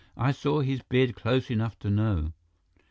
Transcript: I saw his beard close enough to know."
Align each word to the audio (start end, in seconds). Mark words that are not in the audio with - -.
I 0.17 0.31
saw 0.31 0.61
his 0.61 0.81
beard 0.81 1.15
close 1.15 1.51
enough 1.51 1.77
to 1.77 1.91
know." 1.91 2.33